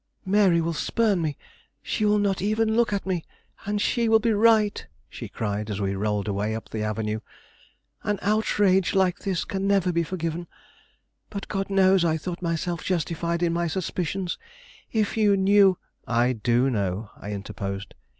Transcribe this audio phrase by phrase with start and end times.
[0.25, 1.37] "Mary will spurn me;
[1.83, 3.23] she will not even look at me;
[3.67, 7.19] and she will be right!" she cried, as we rolled away up the avenue.
[8.01, 10.47] "An outrage like this can never be forgiven.
[11.29, 14.39] But God knows I thought myself justified in my suspicions.
[14.91, 15.77] If you knew"
[16.23, 17.93] "I do know," I interposed.